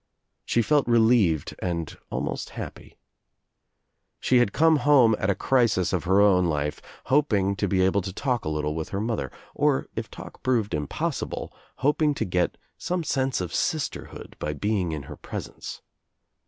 She 0.45 0.63
felt 0.63 0.87
relieved 0.87 1.53
and 1.59 1.95
almost 2.09 2.49
happy. 2.57 2.97
She 4.19 4.39
had 4.39 4.51
come 4.51 4.77
home 4.77 5.15
at 5.19 5.29
a 5.29 5.35
crisis 5.35 5.93
of 5.93 6.05
her 6.05 6.19
own 6.19 6.45
life 6.45 6.81
hoping 7.05 7.55
to 7.57 7.67
be 7.67 7.81
able 7.83 8.01
to 8.01 8.11
talk 8.11 8.43
a 8.43 8.49
little 8.49 8.73
with 8.73 8.89
her 8.89 8.99
mother, 8.99 9.31
or 9.53 9.73
l84 9.73 9.77
THE 9.77 9.77
TRIUMPH 9.77 9.77
OF 9.77 9.83
THE 9.83 9.99
EGG 9.99 10.03
if 10.05 10.11
talk 10.33 10.41
proved 10.43 10.73
impossible 10.73 11.53
hoping 11.75 12.13
to 12.15 12.25
get 12.25 12.57
some 12.79 13.03
sense 13.03 13.41
of 13.41 13.53
sisterhood 13.53 14.35
by 14.39 14.53
being 14.53 14.91
in 14.91 15.03
her 15.03 15.17
presence. 15.17 15.83